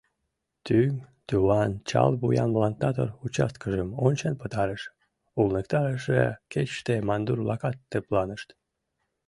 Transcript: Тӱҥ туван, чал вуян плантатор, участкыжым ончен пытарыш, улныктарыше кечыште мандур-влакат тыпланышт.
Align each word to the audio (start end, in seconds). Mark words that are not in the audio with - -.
Тӱҥ 0.65 0.91
туван, 1.27 1.71
чал 1.89 2.11
вуян 2.21 2.49
плантатор, 2.55 3.09
участкыжым 3.25 3.89
ончен 4.05 4.33
пытарыш, 4.41 4.83
улныктарыше 5.39 6.21
кечыште 6.51 6.95
мандур-влакат 7.07 7.75
тыпланышт. 7.91 8.49